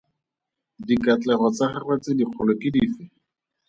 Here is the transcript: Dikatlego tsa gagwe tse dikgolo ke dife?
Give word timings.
Dikatlego 0.87 1.45
tsa 1.55 1.65
gagwe 1.73 1.95
tse 2.01 2.11
dikgolo 2.19 2.53
ke 2.61 2.69
dife? 2.75 3.03